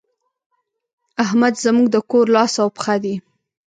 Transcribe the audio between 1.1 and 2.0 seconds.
احمد زموږ د